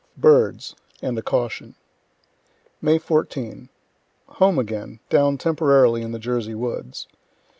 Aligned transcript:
BIRDS 0.17 0.75
AND 1.03 1.15
A 1.19 1.21
CAUTION 1.21 1.75
May 2.81 2.97
14. 2.97 3.69
Home 4.25 4.57
again; 4.57 4.99
down 5.11 5.37
temporarily 5.37 6.01
in 6.01 6.11
the 6.11 6.17
Jersey 6.17 6.55
woods. 6.55 7.07